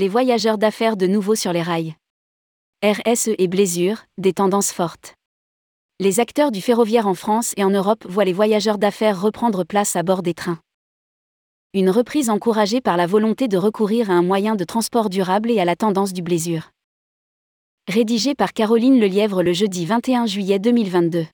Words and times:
Les 0.00 0.08
voyageurs 0.08 0.56
d'affaires 0.56 0.96
de 0.96 1.06
nouveau 1.06 1.34
sur 1.34 1.52
les 1.52 1.60
rails. 1.60 1.94
RSE 2.82 3.32
et 3.36 3.48
blessures, 3.48 3.98
des 4.16 4.32
tendances 4.32 4.72
fortes. 4.72 5.12
Les 5.98 6.20
acteurs 6.20 6.50
du 6.50 6.62
ferroviaire 6.62 7.06
en 7.06 7.12
France 7.12 7.52
et 7.58 7.64
en 7.64 7.68
Europe 7.68 8.06
voient 8.08 8.24
les 8.24 8.32
voyageurs 8.32 8.78
d'affaires 8.78 9.20
reprendre 9.20 9.62
place 9.62 9.96
à 9.96 10.02
bord 10.02 10.22
des 10.22 10.32
trains. 10.32 10.58
Une 11.74 11.90
reprise 11.90 12.30
encouragée 12.30 12.80
par 12.80 12.96
la 12.96 13.06
volonté 13.06 13.46
de 13.46 13.58
recourir 13.58 14.10
à 14.10 14.14
un 14.14 14.22
moyen 14.22 14.56
de 14.56 14.64
transport 14.64 15.10
durable 15.10 15.50
et 15.50 15.60
à 15.60 15.66
la 15.66 15.76
tendance 15.76 16.14
du 16.14 16.22
blésure. 16.22 16.70
Rédigé 17.86 18.34
par 18.34 18.54
Caroline 18.54 18.98
Lelièvre 18.98 19.42
le 19.42 19.52
jeudi 19.52 19.84
21 19.84 20.24
juillet 20.24 20.58
2022. 20.58 21.26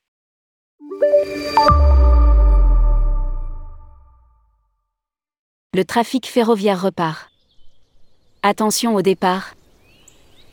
Le 5.73 5.85
trafic 5.85 6.27
ferroviaire 6.27 6.83
repart. 6.83 7.31
Attention 8.49 8.95
au 8.95 9.03
départ. 9.03 9.57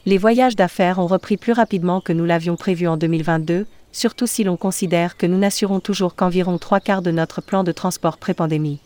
Les 0.08 0.18
voyages 0.18 0.56
d'affaires 0.56 0.98
ont 0.98 1.06
repris 1.06 1.38
plus 1.38 1.54
rapidement 1.54 2.02
que 2.02 2.12
nous 2.12 2.26
l'avions 2.26 2.56
prévu 2.56 2.88
en 2.88 2.98
2022, 2.98 3.68
surtout 3.92 4.26
si 4.26 4.44
l'on 4.44 4.58
considère 4.58 5.16
que 5.16 5.28
nous 5.28 5.38
n'assurons 5.38 5.80
toujours 5.80 6.16
qu'environ 6.16 6.58
trois 6.58 6.80
quarts 6.80 7.04
de 7.04 7.12
notre 7.12 7.40
plan 7.40 7.64
de 7.64 7.72
transport 7.72 8.18
pré-pandémie. 8.18 8.80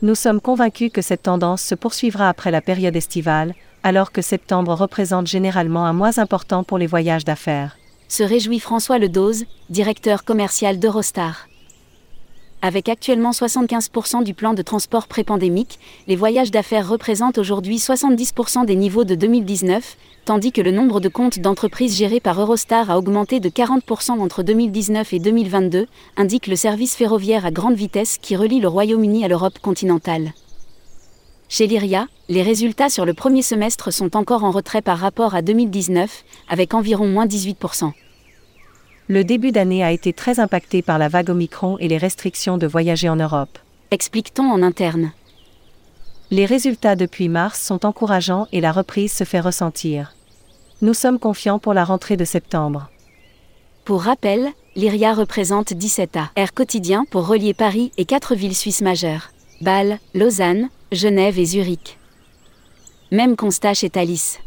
Nous 0.00 0.14
sommes 0.14 0.40
convaincus 0.40 0.90
que 0.90 1.02
cette 1.02 1.24
tendance 1.24 1.60
se 1.60 1.74
poursuivra 1.74 2.30
après 2.30 2.50
la 2.50 2.62
période 2.62 2.96
estivale, 2.96 3.54
alors 3.82 4.12
que 4.12 4.22
septembre 4.22 4.72
représente 4.72 5.26
généralement 5.26 5.84
un 5.84 5.92
mois 5.92 6.18
important 6.18 6.64
pour 6.64 6.78
les 6.78 6.86
voyages 6.86 7.26
d'affaires. 7.26 7.76
Se 8.08 8.22
réjouit 8.22 8.60
François 8.60 8.96
Ledoz, 8.96 9.44
directeur 9.68 10.24
commercial 10.24 10.78
d'Eurostar. 10.78 11.47
Avec 12.60 12.88
actuellement 12.88 13.30
75% 13.30 14.24
du 14.24 14.34
plan 14.34 14.52
de 14.52 14.62
transport 14.62 15.06
pré-pandémique, 15.06 15.78
les 16.08 16.16
voyages 16.16 16.50
d'affaires 16.50 16.88
représentent 16.88 17.38
aujourd'hui 17.38 17.76
70% 17.76 18.66
des 18.66 18.74
niveaux 18.74 19.04
de 19.04 19.14
2019, 19.14 19.96
tandis 20.24 20.50
que 20.50 20.60
le 20.60 20.72
nombre 20.72 20.98
de 20.98 21.08
comptes 21.08 21.38
d'entreprises 21.38 21.96
gérés 21.96 22.18
par 22.18 22.40
Eurostar 22.40 22.90
a 22.90 22.98
augmenté 22.98 23.38
de 23.38 23.48
40% 23.48 24.18
entre 24.18 24.42
2019 24.42 25.12
et 25.12 25.20
2022, 25.20 25.86
indique 26.16 26.48
le 26.48 26.56
service 26.56 26.96
ferroviaire 26.96 27.46
à 27.46 27.52
grande 27.52 27.76
vitesse 27.76 28.18
qui 28.20 28.34
relie 28.34 28.60
le 28.60 28.66
Royaume-Uni 28.66 29.24
à 29.24 29.28
l'Europe 29.28 29.60
continentale. 29.60 30.32
Chez 31.48 31.68
Lyria, 31.68 32.08
les 32.28 32.42
résultats 32.42 32.90
sur 32.90 33.04
le 33.04 33.14
premier 33.14 33.42
semestre 33.42 33.92
sont 33.92 34.16
encore 34.16 34.42
en 34.42 34.50
retrait 34.50 34.82
par 34.82 34.98
rapport 34.98 35.36
à 35.36 35.42
2019, 35.42 36.24
avec 36.48 36.74
environ 36.74 37.06
moins 37.06 37.26
18% 37.26 37.92
le 39.08 39.24
début 39.24 39.52
d'année 39.52 39.82
a 39.82 39.90
été 39.90 40.12
très 40.12 40.38
impacté 40.38 40.82
par 40.82 40.98
la 40.98 41.08
vague 41.08 41.30
Omicron 41.30 41.78
et 41.78 41.88
les 41.88 41.96
restrictions 41.96 42.58
de 42.58 42.66
voyager 42.66 43.08
en 43.08 43.16
Europe. 43.16 43.58
Explique-t-on 43.90 44.44
en 44.44 44.62
interne. 44.62 45.12
Les 46.30 46.44
résultats 46.44 46.94
depuis 46.94 47.30
mars 47.30 47.58
sont 47.60 47.86
encourageants 47.86 48.46
et 48.52 48.60
la 48.60 48.70
reprise 48.70 49.12
se 49.12 49.24
fait 49.24 49.40
ressentir. 49.40 50.14
Nous 50.82 50.92
sommes 50.92 51.18
confiants 51.18 51.58
pour 51.58 51.72
la 51.72 51.84
rentrée 51.84 52.18
de 52.18 52.26
septembre. 52.26 52.90
Pour 53.86 54.02
rappel, 54.02 54.48
l'IRIA 54.76 55.14
représente 55.14 55.72
17 55.72 56.18
AR 56.36 56.52
quotidiens 56.52 57.06
pour 57.10 57.26
relier 57.26 57.54
Paris 57.54 57.92
et 57.96 58.04
quatre 58.04 58.34
villes 58.34 58.54
suisses 58.54 58.82
majeures 58.82 59.30
Bâle, 59.62 59.98
Lausanne, 60.14 60.68
Genève 60.92 61.38
et 61.38 61.46
Zurich. 61.46 61.98
Même 63.10 63.36
constat 63.36 63.72
chez 63.72 63.88
Thalys. 63.88 64.38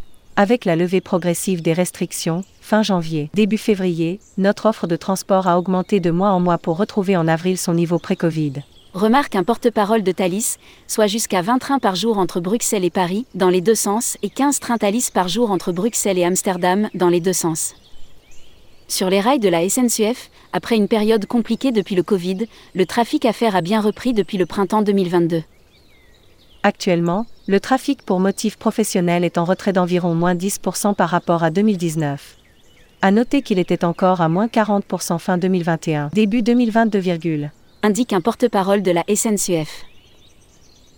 Avec 0.41 0.65
la 0.65 0.75
levée 0.75 1.01
progressive 1.01 1.61
des 1.61 1.71
restrictions, 1.71 2.43
fin 2.61 2.81
janvier, 2.81 3.29
début 3.35 3.59
février, 3.59 4.19
notre 4.39 4.65
offre 4.65 4.87
de 4.87 4.95
transport 4.95 5.45
a 5.45 5.59
augmenté 5.59 5.99
de 5.99 6.09
mois 6.09 6.31
en 6.31 6.39
mois 6.39 6.57
pour 6.57 6.77
retrouver 6.77 7.15
en 7.15 7.27
avril 7.27 7.59
son 7.59 7.75
niveau 7.75 7.99
pré-Covid. 7.99 8.53
Remarque 8.95 9.35
un 9.35 9.43
porte-parole 9.43 10.01
de 10.01 10.11
Thalys, 10.11 10.57
soit 10.87 11.05
jusqu'à 11.05 11.43
20 11.43 11.59
trains 11.59 11.77
par 11.77 11.95
jour 11.95 12.17
entre 12.17 12.39
Bruxelles 12.39 12.83
et 12.83 12.89
Paris, 12.89 13.27
dans 13.35 13.49
les 13.49 13.61
deux 13.61 13.75
sens, 13.75 14.17
et 14.23 14.31
15 14.31 14.59
trains 14.59 14.79
Thalys 14.79 15.11
par 15.13 15.27
jour 15.27 15.51
entre 15.51 15.71
Bruxelles 15.71 16.17
et 16.17 16.25
Amsterdam, 16.25 16.89
dans 16.95 17.09
les 17.09 17.21
deux 17.21 17.33
sens. 17.33 17.75
Sur 18.87 19.11
les 19.11 19.21
rails 19.21 19.37
de 19.37 19.47
la 19.47 19.69
SNCF, 19.69 20.31
après 20.53 20.75
une 20.75 20.87
période 20.87 21.27
compliquée 21.27 21.71
depuis 21.71 21.93
le 21.93 22.01
Covid, 22.01 22.47
le 22.73 22.85
trafic 22.87 23.25
à 23.25 23.33
faire 23.33 23.55
a 23.55 23.61
bien 23.61 23.79
repris 23.79 24.13
depuis 24.13 24.39
le 24.39 24.47
printemps 24.47 24.81
2022. 24.81 25.43
Actuellement, 26.63 27.25
le 27.47 27.59
trafic 27.59 28.03
pour 28.03 28.19
motifs 28.19 28.55
professionnels 28.55 29.23
est 29.23 29.39
en 29.39 29.45
retrait 29.45 29.73
d'environ 29.73 30.13
moins 30.13 30.35
10% 30.35 30.93
par 30.93 31.09
rapport 31.09 31.43
à 31.43 31.49
2019. 31.49 32.37
À 33.01 33.09
noter 33.09 33.41
qu'il 33.41 33.57
était 33.57 33.83
encore 33.83 34.21
à 34.21 34.29
moins 34.29 34.45
40% 34.45 35.17
fin 35.17 35.39
2021, 35.39 36.09
début 36.13 36.43
2022, 36.43 37.49
indique 37.81 38.13
un 38.13 38.21
porte-parole 38.21 38.83
de 38.83 38.91
la 38.91 39.03
SNCF. 39.13 39.85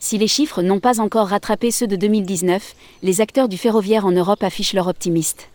Si 0.01 0.17
les 0.17 0.27
chiffres 0.27 0.61
n'ont 0.61 0.81
pas 0.81 0.99
encore 0.99 1.29
rattrapé 1.29 1.71
ceux 1.71 1.87
de 1.87 1.95
2019, 1.95 2.75
les 3.01 3.21
acteurs 3.21 3.47
du 3.47 3.57
ferroviaire 3.57 4.05
en 4.05 4.11
Europe 4.11 4.43
affichent 4.43 4.73
leur 4.73 4.87
optimiste. 4.87 5.47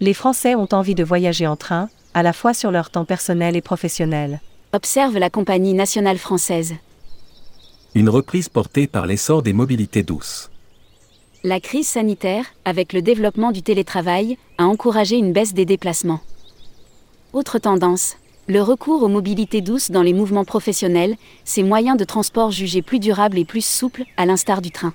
Les 0.00 0.12
Français 0.12 0.54
ont 0.54 0.68
envie 0.72 0.94
de 0.94 1.02
voyager 1.02 1.46
en 1.46 1.56
train, 1.56 1.88
à 2.12 2.22
la 2.22 2.34
fois 2.34 2.52
sur 2.52 2.70
leur 2.70 2.90
temps 2.90 3.06
personnel 3.06 3.56
et 3.56 3.62
professionnel. 3.62 4.42
Observe 4.74 5.16
la 5.16 5.30
compagnie 5.30 5.72
nationale 5.72 6.18
française. 6.18 6.74
Une 7.94 8.08
reprise 8.08 8.48
portée 8.48 8.86
par 8.86 9.04
l'essor 9.04 9.42
des 9.42 9.52
mobilités 9.52 10.02
douces. 10.02 10.50
La 11.44 11.60
crise 11.60 11.86
sanitaire, 11.86 12.46
avec 12.64 12.94
le 12.94 13.02
développement 13.02 13.52
du 13.52 13.62
télétravail, 13.62 14.38
a 14.56 14.64
encouragé 14.64 15.16
une 15.16 15.34
baisse 15.34 15.52
des 15.52 15.66
déplacements. 15.66 16.20
Autre 17.34 17.58
tendance, 17.58 18.16
le 18.48 18.62
recours 18.62 19.02
aux 19.02 19.08
mobilités 19.08 19.60
douces 19.60 19.90
dans 19.90 20.00
les 20.00 20.14
mouvements 20.14 20.46
professionnels, 20.46 21.16
ces 21.44 21.62
moyens 21.62 21.98
de 21.98 22.04
transport 22.04 22.50
jugés 22.50 22.80
plus 22.80 22.98
durables 22.98 23.38
et 23.38 23.44
plus 23.44 23.64
souples, 23.64 24.04
à 24.16 24.24
l'instar 24.24 24.62
du 24.62 24.70
train. 24.70 24.94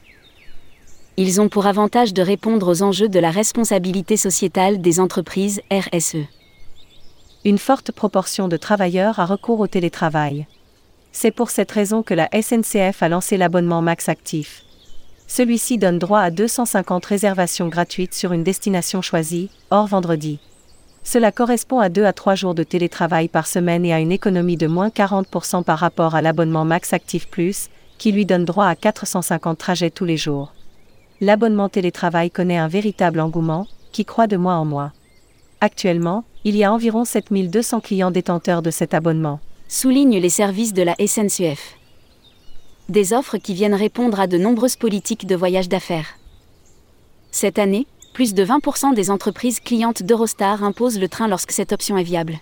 Ils 1.18 1.40
ont 1.40 1.50
pour 1.50 1.68
avantage 1.68 2.16
de 2.16 2.24
répondre 2.24 2.68
aux 2.68 2.82
enjeux 2.82 3.10
de 3.10 3.20
la 3.20 3.30
responsabilité 3.30 4.18
sociétale 4.18 4.82
des 4.82 5.00
entreprises 5.00 5.62
RSE. 5.72 6.26
Une 7.46 7.60
forte 7.60 7.92
proportion 7.92 8.48
de 8.48 8.58
travailleurs 8.58 9.20
a 9.20 9.28
recours 9.28 9.60
au 9.60 9.68
télétravail. 9.68 10.48
C'est 11.12 11.32
pour 11.32 11.50
cette 11.50 11.72
raison 11.72 12.04
que 12.04 12.14
la 12.14 12.30
SNCF 12.34 13.02
a 13.02 13.10
lancé 13.10 13.38
l'abonnement 13.38 13.82
Max 13.82 14.10
Actif 14.10 14.64
celui-ci 15.28 15.78
donne 15.78 16.00
droit 16.00 16.22
à 16.22 16.32
250 16.32 17.06
réservations 17.06 17.68
gratuites 17.68 18.14
sur 18.14 18.32
une 18.32 18.44
destination 18.44 19.02
choisie, 19.02 19.50
hors 19.70 19.88
vendredi. 19.88 20.40
Cela 21.04 21.32
correspond 21.32 21.80
à 21.80 21.90
2 21.90 22.06
à 22.06 22.14
3 22.14 22.36
jours 22.36 22.56
de 22.56 22.64
télétravail 22.64 23.28
par 23.28 23.48
semaine 23.48 23.86
et 23.86 23.94
à 23.94 24.00
une 24.00 24.12
économie 24.12 24.58
de 24.58 24.68
moins 24.68 24.90
40% 24.90 25.64
par 25.64 25.80
rapport 25.80 26.16
à 26.16 26.22
l'abonnement 26.22 26.66
Max 26.66 26.94
Active 26.94 27.28
Plus, 27.28 27.70
qui 27.98 28.12
lui 28.12 28.26
donne 28.26 28.46
droit 28.46 28.66
à 28.66 28.76
450 28.76 29.58
trajets 29.58 29.90
tous 29.90 30.06
les 30.06 30.18
jours. 30.18 30.54
L'abonnement 31.20 31.70
télétravail 31.70 32.32
connaît 32.32 32.58
un 32.58 32.68
véritable 32.68 33.20
engouement, 33.20 33.68
qui 33.92 34.06
croît 34.06 34.28
de 34.28 34.38
mois 34.38 34.56
en 34.56 34.66
mois. 34.66 34.92
Actuellement, 35.62 36.24
il 36.44 36.56
y 36.56 36.64
a 36.64 36.72
environ 36.72 37.04
7200 37.04 37.80
clients 37.82 38.12
détenteurs 38.12 38.62
de 38.62 38.70
cet 38.70 38.94
abonnement. 38.94 39.40
Souligne 39.70 40.18
les 40.18 40.30
services 40.30 40.74
de 40.74 40.82
la 40.82 40.96
SNCF 40.96 41.76
des 42.88 43.12
offres 43.12 43.38
qui 43.38 43.54
viennent 43.54 43.76
répondre 43.76 44.18
à 44.18 44.26
de 44.26 44.38
nombreuses 44.38 44.78
politiques 44.78 45.28
de 45.28 45.36
voyage 45.36 45.68
d'affaires. 45.68 46.18
Cette 47.32 47.60
année, 47.60 47.86
plus 48.14 48.34
de 48.34 48.46
20% 48.46 48.94
des 48.94 49.12
entreprises 49.12 49.60
clientes 49.60 50.04
d'Eurostar 50.04 50.64
imposent 50.64 51.00
le 51.00 51.10
train 51.10 51.28
lorsque 51.28 51.52
cette 51.52 51.74
option 51.74 51.98
est 51.98 52.04
viable. 52.04 52.40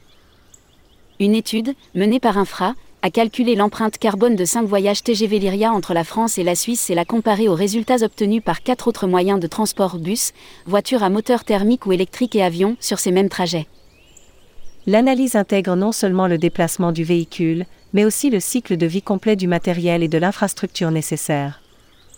Une 1.19 1.33
étude, 1.33 1.73
menée 1.95 2.19
par 2.19 2.37
Infra, 2.37 2.75
a 3.01 3.09
calculé 3.09 3.55
l'empreinte 3.55 3.97
carbone 3.97 4.35
de 4.35 4.45
5 4.45 4.67
voyages 4.67 5.01
TGV 5.01 5.39
Lyria 5.39 5.71
entre 5.71 5.95
la 5.95 6.03
France 6.03 6.37
et 6.37 6.43
la 6.43 6.55
Suisse 6.55 6.91
et 6.91 6.95
l'a 6.95 7.05
comparée 7.05 7.47
aux 7.47 7.55
résultats 7.55 8.03
obtenus 8.03 8.43
par 8.43 8.61
quatre 8.61 8.87
autres 8.87 9.07
moyens 9.07 9.39
de 9.39 9.47
transport 9.47 9.97
bus, 9.97 10.31
voitures 10.67 11.01
à 11.01 11.09
moteur 11.09 11.43
thermique 11.43 11.87
ou 11.87 11.91
électrique 11.91 12.35
et 12.35 12.43
avions 12.43 12.77
sur 12.79 12.99
ces 12.99 13.11
mêmes 13.11 13.29
trajets. 13.29 13.65
L'analyse 14.87 15.35
intègre 15.35 15.75
non 15.75 15.91
seulement 15.91 16.27
le 16.27 16.37
déplacement 16.37 16.91
du 16.91 17.03
véhicule, 17.03 17.65
mais 17.93 18.05
aussi 18.05 18.29
le 18.29 18.39
cycle 18.39 18.77
de 18.77 18.85
vie 18.85 19.01
complet 19.01 19.35
du 19.35 19.47
matériel 19.47 20.03
et 20.03 20.07
de 20.07 20.19
l'infrastructure 20.19 20.91
nécessaire. 20.91 21.61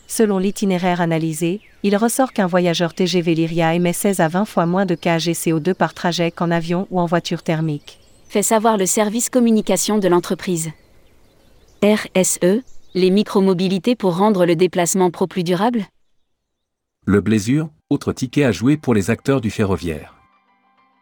Selon 0.06 0.38
l'itinéraire 0.38 1.00
analysé, 1.00 1.62
il 1.84 1.96
ressort 1.96 2.34
qu'un 2.34 2.48
voyageur 2.48 2.94
TGV 2.94 3.36
Lyria 3.36 3.74
émet 3.74 3.94
16 3.94 4.20
à 4.20 4.28
20 4.28 4.46
fois 4.46 4.66
moins 4.66 4.86
de 4.86 4.96
KGCO2 4.96 5.74
par 5.74 5.94
trajet 5.94 6.32
qu'en 6.32 6.52
avion 6.52 6.88
ou 6.92 7.00
en 7.00 7.06
voiture 7.06 7.42
thermique. 7.42 8.00
Fait 8.28 8.44
savoir 8.44 8.78
le 8.78 8.86
service 8.86 9.30
communication 9.30 9.98
de 9.98 10.08
l'entreprise. 10.10 10.72
RSE, 11.84 12.64
les 12.96 13.10
micromobilités 13.12 13.96
pour 13.96 14.18
rendre 14.18 14.46
le 14.46 14.56
déplacement 14.58 15.12
pro 15.12 15.28
plus 15.28 15.44
durable 15.44 15.86
Le 17.06 17.22
blésure, 17.22 17.70
autre 17.90 18.12
ticket 18.12 18.44
à 18.44 18.52
jouer 18.52 18.76
pour 18.76 18.94
les 18.94 19.10
acteurs 19.10 19.40
du 19.40 19.52
ferroviaire. 19.52 20.17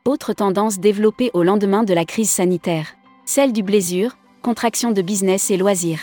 Autre 0.07 0.33
tendance 0.33 0.77
développée 0.77 1.31
au 1.33 1.41
lendemain 1.41 1.81
de 1.81 1.91
la 1.91 2.05
crise 2.05 2.29
sanitaire. 2.29 2.89
Celle 3.25 3.51
du 3.53 3.63
blésure, 3.63 4.17
contraction 4.43 4.91
de 4.91 5.01
business 5.01 5.49
et 5.49 5.57
loisirs. 5.57 6.01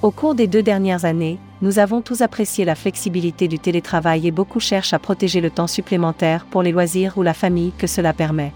Au 0.00 0.10
cours 0.10 0.34
des 0.34 0.46
deux 0.46 0.62
dernières 0.62 1.04
années, 1.04 1.38
nous 1.60 1.78
avons 1.78 2.00
tous 2.00 2.22
apprécié 2.22 2.64
la 2.64 2.74
flexibilité 2.74 3.48
du 3.48 3.58
télétravail 3.58 4.26
et 4.26 4.30
beaucoup 4.30 4.60
cherchent 4.60 4.94
à 4.94 4.98
protéger 4.98 5.42
le 5.42 5.50
temps 5.50 5.66
supplémentaire 5.66 6.46
pour 6.46 6.62
les 6.62 6.72
loisirs 6.72 7.18
ou 7.18 7.22
la 7.22 7.34
famille 7.34 7.72
que 7.76 7.86
cela 7.86 8.14
permet. 8.14 8.54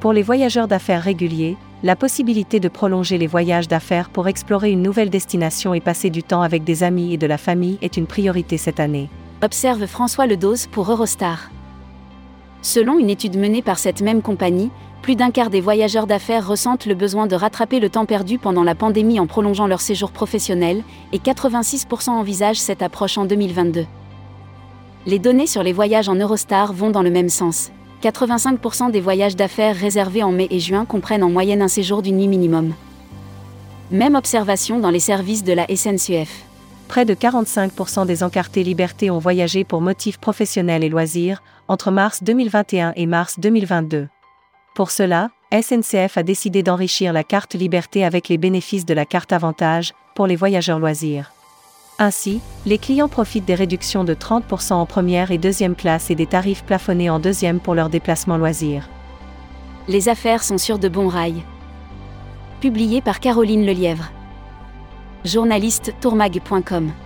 Pour 0.00 0.12
les 0.12 0.22
voyageurs 0.22 0.66
d'affaires 0.66 1.04
réguliers, 1.04 1.56
la 1.84 1.94
possibilité 1.94 2.58
de 2.58 2.68
prolonger 2.68 3.16
les 3.16 3.28
voyages 3.28 3.68
d'affaires 3.68 4.10
pour 4.10 4.26
explorer 4.26 4.72
une 4.72 4.82
nouvelle 4.82 5.10
destination 5.10 5.72
et 5.72 5.80
passer 5.80 6.10
du 6.10 6.24
temps 6.24 6.42
avec 6.42 6.64
des 6.64 6.82
amis 6.82 7.14
et 7.14 7.16
de 7.16 7.28
la 7.28 7.38
famille 7.38 7.78
est 7.80 7.96
une 7.96 8.08
priorité 8.08 8.58
cette 8.58 8.80
année. 8.80 9.08
observe 9.40 9.86
François 9.86 10.26
Ledoz 10.26 10.66
pour 10.66 10.90
Eurostar. 10.90 11.48
Selon 12.62 12.98
une 12.98 13.10
étude 13.10 13.36
menée 13.36 13.60
par 13.60 13.78
cette 13.78 14.02
même 14.02 14.22
compagnie, 14.22 14.70
plus 15.02 15.16
d'un 15.16 15.32
quart 15.32 15.50
des 15.50 15.60
voyageurs 15.60 16.06
d'affaires 16.06 16.46
ressentent 16.46 16.86
le 16.86 16.94
besoin 16.94 17.26
de 17.26 17.34
rattraper 17.34 17.80
le 17.80 17.90
temps 17.90 18.06
perdu 18.06 18.38
pendant 18.38 18.62
la 18.62 18.76
pandémie 18.76 19.18
en 19.18 19.26
prolongeant 19.26 19.66
leur 19.66 19.80
séjour 19.80 20.12
professionnel, 20.12 20.84
et 21.12 21.18
86% 21.18 22.10
envisagent 22.10 22.60
cette 22.60 22.82
approche 22.82 23.18
en 23.18 23.24
2022. 23.24 23.84
Les 25.06 25.18
données 25.18 25.48
sur 25.48 25.64
les 25.64 25.72
voyages 25.72 26.08
en 26.08 26.14
Eurostar 26.14 26.72
vont 26.72 26.90
dans 26.90 27.02
le 27.02 27.10
même 27.10 27.28
sens. 27.28 27.72
85% 28.00 28.92
des 28.92 29.00
voyages 29.00 29.34
d'affaires 29.34 29.74
réservés 29.74 30.22
en 30.22 30.30
mai 30.30 30.46
et 30.50 30.60
juin 30.60 30.84
comprennent 30.84 31.24
en 31.24 31.30
moyenne 31.30 31.62
un 31.62 31.68
séjour 31.68 32.00
d'une 32.00 32.18
nuit 32.18 32.28
minimum. 32.28 32.74
Même 33.90 34.14
observation 34.14 34.78
dans 34.78 34.90
les 34.90 35.00
services 35.00 35.42
de 35.42 35.52
la 35.52 35.66
SNCF. 35.66 36.44
Près 36.92 37.06
de 37.06 37.14
45% 37.14 38.04
des 38.04 38.22
encartés 38.22 38.62
Liberté 38.62 39.10
ont 39.10 39.18
voyagé 39.18 39.64
pour 39.64 39.80
motifs 39.80 40.18
professionnels 40.18 40.84
et 40.84 40.90
loisirs 40.90 41.42
entre 41.66 41.90
mars 41.90 42.22
2021 42.22 42.92
et 42.96 43.06
mars 43.06 43.40
2022. 43.40 44.08
Pour 44.74 44.90
cela, 44.90 45.30
SNCF 45.50 46.18
a 46.18 46.22
décidé 46.22 46.62
d'enrichir 46.62 47.14
la 47.14 47.24
carte 47.24 47.54
Liberté 47.54 48.04
avec 48.04 48.28
les 48.28 48.36
bénéfices 48.36 48.84
de 48.84 48.92
la 48.92 49.06
carte 49.06 49.32
Avantage 49.32 49.94
pour 50.14 50.26
les 50.26 50.36
voyageurs 50.36 50.78
loisirs. 50.78 51.32
Ainsi, 51.98 52.42
les 52.66 52.76
clients 52.76 53.08
profitent 53.08 53.46
des 53.46 53.54
réductions 53.54 54.04
de 54.04 54.12
30% 54.12 54.74
en 54.74 54.84
première 54.84 55.30
et 55.30 55.38
deuxième 55.38 55.74
classe 55.74 56.10
et 56.10 56.14
des 56.14 56.26
tarifs 56.26 56.62
plafonnés 56.62 57.08
en 57.08 57.20
deuxième 57.20 57.60
pour 57.60 57.74
leurs 57.74 57.88
déplacements 57.88 58.36
loisirs. 58.36 58.86
Les 59.88 60.10
affaires 60.10 60.42
sont 60.42 60.58
sur 60.58 60.78
de 60.78 60.90
bons 60.90 61.08
rails. 61.08 61.42
Publié 62.60 63.00
par 63.00 63.18
Caroline 63.18 63.64
Lelièvre. 63.64 64.12
Journaliste 65.24 65.92
tourmag.com 66.00 67.01